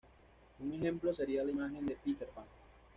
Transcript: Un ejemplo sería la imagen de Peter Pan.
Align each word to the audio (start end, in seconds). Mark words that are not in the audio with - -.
Un 0.59 0.73
ejemplo 0.73 1.13
sería 1.13 1.43
la 1.43 1.51
imagen 1.51 1.85
de 1.85 1.95
Peter 1.95 2.27
Pan. 2.29 2.45